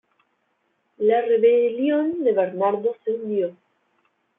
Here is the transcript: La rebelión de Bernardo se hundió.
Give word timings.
La 0.97 1.21
rebelión 1.21 2.23
de 2.23 2.33
Bernardo 2.33 2.95
se 3.05 3.11
hundió. 3.11 3.55